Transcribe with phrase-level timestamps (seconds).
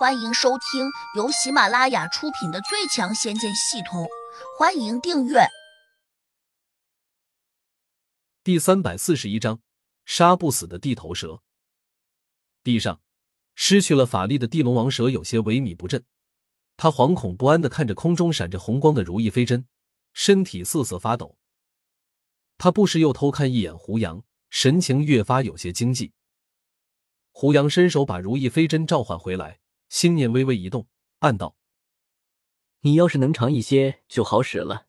[0.00, 4.04] 欢迎收听由喜马拉雅出品的《最强仙剑系统》，
[4.58, 5.40] 欢迎订阅。
[8.42, 9.60] 第三百四十一章：
[10.06, 11.42] 杀不死的地头蛇。
[12.64, 13.02] 地上
[13.54, 16.02] 失去了法力的地龙王蛇有些萎靡不振，
[16.78, 19.66] 他惶恐不安的看着空中闪着红光的如意飞针，
[20.14, 21.36] 身体瑟瑟发抖。
[22.56, 26.14] 他不时又偷看一眼胡杨，神情越发有些惊悸。
[27.32, 29.59] 胡杨伸手把如意飞针召唤回来。
[29.90, 30.88] 心念微微一动，
[31.18, 31.56] 暗道
[32.80, 34.86] ：“你要是能长一些就好使了。”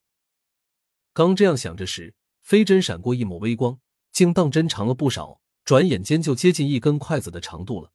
[1.12, 3.82] 刚这样想着时，飞针闪过一抹微光，
[4.12, 7.92] 竟当真长了不少，转眼间就接近一根筷子的长度了。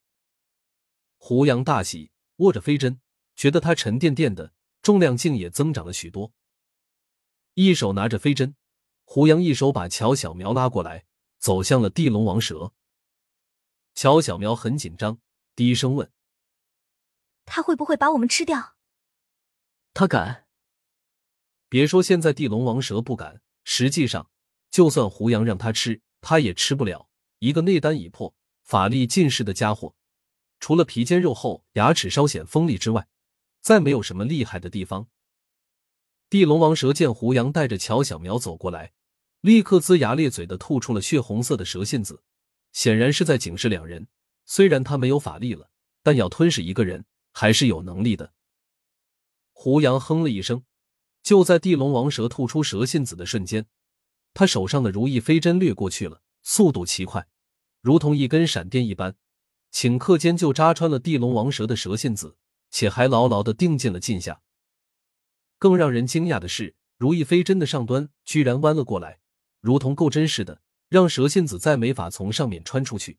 [1.16, 3.00] 胡杨大喜，握着飞针，
[3.36, 6.32] 觉得它沉甸甸的，重量竟也增长了许多。
[7.54, 8.56] 一手拿着飞针，
[9.04, 11.06] 胡杨一手把乔小苗拉过来，
[11.38, 12.74] 走向了地龙王蛇。
[13.94, 15.20] 乔小苗很紧张，
[15.54, 16.10] 低声问。
[17.46, 18.74] 他会不会把我们吃掉？
[19.94, 20.46] 他敢！
[21.68, 24.30] 别说现在地龙王蛇不敢，实际上，
[24.70, 27.08] 就算胡杨让他吃，他也吃不了。
[27.38, 29.94] 一个内丹已破、法力尽失的家伙，
[30.60, 33.08] 除了皮坚肉厚、牙齿稍显锋利之外，
[33.60, 35.08] 再没有什么厉害的地方。
[36.28, 38.92] 地龙王蛇见胡杨带着乔小苗走过来，
[39.40, 42.22] 立刻龇牙咧嘴的吐出了血红色的蛇信子，
[42.72, 44.08] 显然是在警示两人。
[44.44, 45.70] 虽然他没有法力了，
[46.02, 47.04] 但要吞噬一个人。
[47.38, 48.32] 还是有能力的。
[49.52, 50.64] 胡杨哼了一声，
[51.22, 53.66] 就在地龙王蛇吐出蛇信子的瞬间，
[54.32, 57.28] 他手上的如意飞针掠过去了，速度奇快，
[57.82, 59.16] 如同一根闪电一般，
[59.70, 62.38] 顷刻间就扎穿了地龙王蛇的蛇信子，
[62.70, 64.40] 且还牢牢的钉进了襟下。
[65.58, 69.20] 更让人惊讶的是，如意飞针的上端居然弯了过来，
[69.60, 73.18] 如同钩针似的，让蛇信子再没法从上面穿出去。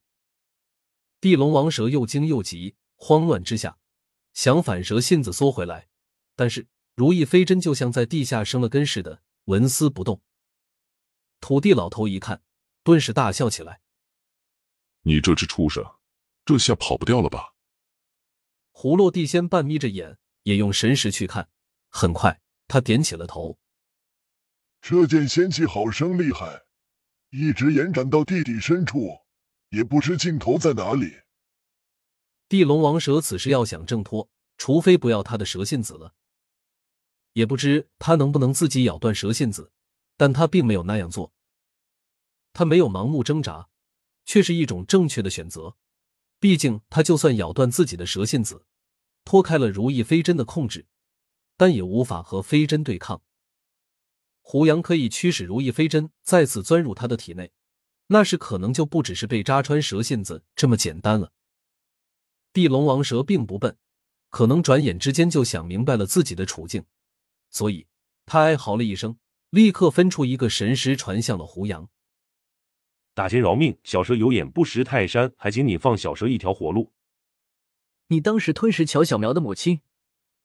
[1.21, 3.77] 地龙王蛇又惊又急，慌乱之下。
[4.37, 5.87] 想反蛇信子缩回来，
[6.35, 10.21] 但是如意飞针就像在地下生了根似的，纹丝不动。
[11.41, 12.43] 土地老头一看，
[12.83, 13.81] 顿时大笑起来
[15.01, 15.83] ：“你这只畜生，
[16.45, 17.55] 这下跑不掉了吧？”
[18.69, 21.49] 胡落地仙半眯着眼，也用神识去看。
[21.89, 23.57] 很快，他点起了头
[24.81, 26.65] ：“这件仙器好生厉害，
[27.31, 29.25] 一直延展到地底深处，
[29.69, 31.21] 也不知尽头在哪里。”
[32.49, 36.13] 地龙王蛇此时要想挣脱，除非不要他的蛇信子了。
[37.33, 39.71] 也不知他能不能自己咬断蛇信子，
[40.15, 41.31] 但他并没有那样做。
[42.51, 43.69] 他没有盲目挣扎，
[44.25, 45.75] 却是一种正确的选择。
[46.39, 48.65] 毕竟他就算咬断自己的蛇信子，
[49.23, 50.87] 脱开了如意飞针的控制，
[51.55, 53.21] 但也无法和飞针对抗。
[54.41, 57.51] 胡杨可以驱使如意飞针再次钻入他的体内，
[58.07, 61.33] 那是可能就不只是被扎穿蛇信子这么简单了。
[62.53, 63.77] 地龙王蛇并不笨，
[64.29, 66.85] 可能转眼之间就想明白了自己的处境，
[67.49, 67.87] 所以
[68.25, 69.17] 他哀嚎了一声，
[69.49, 71.89] 立刻分出一个神识传向了胡杨。
[73.13, 76.91] 大仙饶命，小蛇有眼不识泰山，还请你放小蛇一条活路。
[78.07, 79.81] 你当时吞食乔小苗的母亲，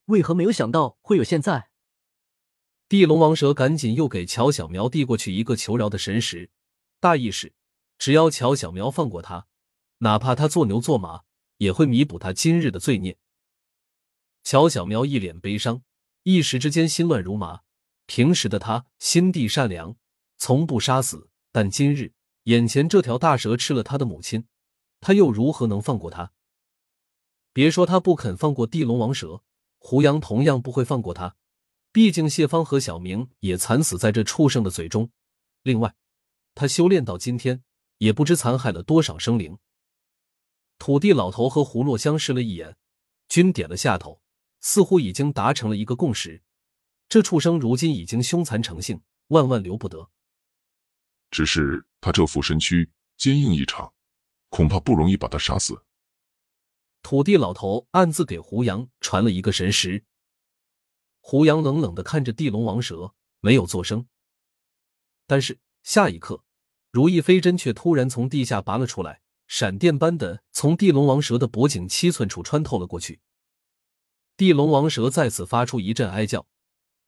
[0.06, 1.70] 为何没有想到会有现在？
[2.88, 6.50] 地龙王蛇赶紧又给乔小苗递过去一个求饶的神识，
[7.00, 7.52] 大意是：
[7.98, 9.46] 只要乔小苗放过他，
[9.98, 11.22] 哪怕他做牛做马。
[11.58, 13.16] 也会弥补他今日的罪孽。
[14.44, 15.82] 小小喵一脸悲伤，
[16.24, 17.62] 一时之间心乱如麻。
[18.06, 19.96] 平时的他心地善良，
[20.36, 22.12] 从不杀死，但今日
[22.44, 24.46] 眼前这条大蛇吃了他的母亲，
[25.00, 26.32] 他又如何能放过他？
[27.52, 29.42] 别说他不肯放过地龙王蛇，
[29.78, 31.36] 胡杨同样不会放过他。
[31.92, 35.10] 毕竟谢芳和小明也惨死在这畜生的嘴中。
[35.62, 35.94] 另外，
[36.54, 37.62] 他修炼到今天，
[37.98, 39.58] 也不知残害了多少生灵。
[40.78, 42.76] 土地老头和胡洛相视了一眼，
[43.28, 44.20] 均点了下头，
[44.62, 46.42] 似乎已经达成了一个共识。
[47.10, 50.10] 这畜生如今已经凶残成性，万万留不得。
[51.30, 53.92] 只是他这副身躯坚硬异常，
[54.48, 55.84] 恐怕不容易把他杀死。
[57.02, 60.04] 土地老头暗自给胡杨传了一个神识。
[61.20, 64.06] 胡杨冷冷的看着地龙王蛇，没有作声。
[65.26, 66.44] 但是下一刻，
[66.90, 69.20] 如意飞针却突然从地下拔了出来。
[69.48, 73.20] 闪电般的从地龙王蛇的脖颈七寸处穿透了过去，
[74.36, 76.46] 地龙王蛇再次发出一阵哀叫，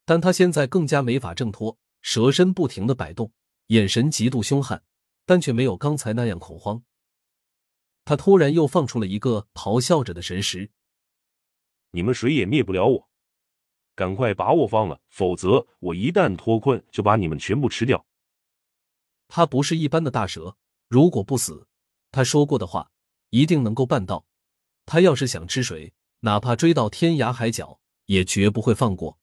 [0.05, 3.31] 但他现在更加没法挣脱，蛇身不停的摆动，
[3.67, 4.83] 眼神极度凶悍，
[5.25, 6.83] 但却没有刚才那样恐慌。
[8.05, 10.69] 他突然又放出了一个咆哮着的神石
[11.91, 13.09] ：“你们谁也灭不了我，
[13.95, 18.05] 赶快把我放了，否则我一旦脱困，就把你们全部吃掉。”
[19.27, 20.55] 他不是一般的大蛇，
[20.87, 21.67] 如果不死。
[22.11, 22.91] 他说过的话
[23.31, 24.25] 一定能够办到。
[24.85, 25.91] 他要是想吃谁，
[26.25, 29.19] 哪怕追到天涯海角，也绝不会放过。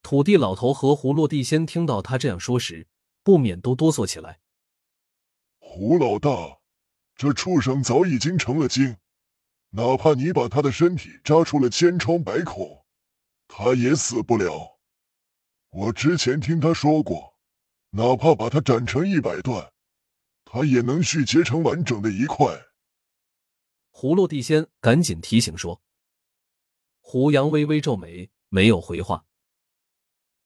[0.00, 2.88] 土地老头和胡落地仙听到他这样说时，
[3.22, 4.40] 不免都哆嗦起来。
[5.58, 6.60] 胡老大，
[7.14, 8.96] 这畜生早已经成了精，
[9.68, 12.86] 哪怕你把他的身体扎出了千疮百孔，
[13.46, 14.80] 他也死不了。
[15.68, 17.36] 我之前听他说过，
[17.90, 19.70] 哪怕把他斩成一百段，
[20.46, 22.46] 他也能续结成完整的一块。
[23.90, 25.81] 胡落地仙赶紧提醒说。
[27.04, 29.26] 胡杨微微皱眉，没有回话。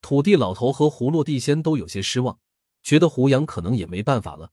[0.00, 2.40] 土地老头和胡落地仙都有些失望，
[2.82, 4.52] 觉得胡杨可能也没办法了。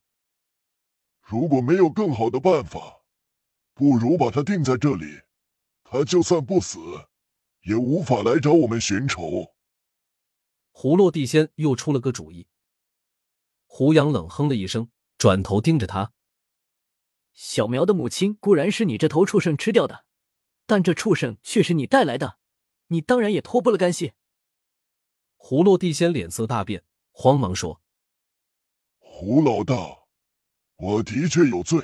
[1.21, 3.01] 如果没有更好的办法，
[3.73, 5.21] 不如把他定在这里，
[5.83, 6.79] 他就算不死，
[7.61, 9.53] 也无法来找我们寻仇。
[10.71, 12.47] 胡落地仙又出了个主意。
[13.65, 16.11] 胡杨冷哼了一声，转头盯着他
[17.33, 20.05] ：“小苗的母亲固然是你这头畜生吃掉的，
[20.65, 22.37] 但这畜生却是你带来的，
[22.87, 24.13] 你当然也脱不了干系。”
[25.37, 27.81] 胡落地仙脸色大变，慌忙说
[28.99, 30.03] ：“胡老大。”
[30.77, 31.79] 我的确有罪，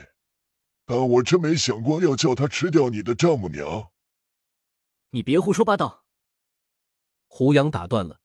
[0.86, 3.92] 但我真没想过要叫他吃掉你的丈母娘。
[5.12, 6.04] 你别胡说八道！
[7.28, 8.20] 胡杨打断了，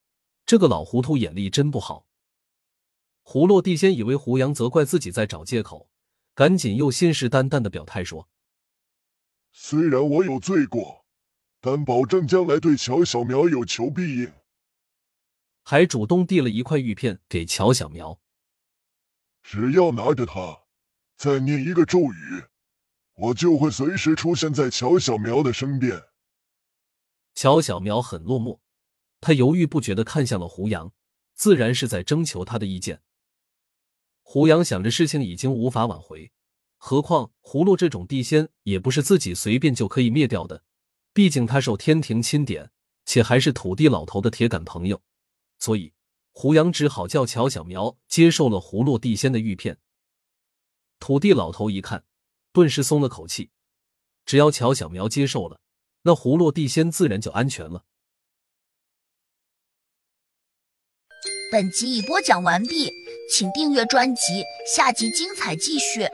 [0.44, 2.08] 这个老糊涂眼力真不好。
[3.22, 5.90] 胡落地仙以为胡杨责怪自己在找借口，
[6.34, 8.28] 赶紧又信誓旦旦的表态说
[9.56, 11.06] ：“虽然我有罪过，
[11.60, 14.32] 但保证将来对乔小苗有求必应。”
[15.62, 18.20] 还主动递了一块玉片给乔小苗。
[19.44, 20.64] 只要拿着它，
[21.16, 22.44] 再念一个咒语，
[23.14, 26.02] 我就会随时出现在乔小苗的身边。
[27.34, 28.58] 乔小苗很落寞，
[29.20, 30.92] 他犹豫不决的看向了胡杨，
[31.32, 33.02] 自然是在征求他的意见。
[34.20, 36.32] 胡杨想着事情已经无法挽回，
[36.86, 40.62] 何况葫芦这种地仙也不是自己随便就可以灭掉的，
[41.14, 42.70] 毕竟他受天庭钦点，
[43.06, 45.00] 且还是土地老头的铁杆朋友，
[45.58, 45.94] 所以。
[46.32, 49.78] 胡杨只好叫乔小苗接受了葫芦地仙的玉片。
[50.98, 52.04] 土地老头一看，
[52.52, 53.50] 顿时松了口气。
[54.26, 55.60] 只要乔小苗接受了，
[56.02, 57.84] 那葫芦地仙自然就安全了。
[61.50, 62.90] 本集已播讲完毕，
[63.32, 66.06] 请订阅专辑，下集精彩继续。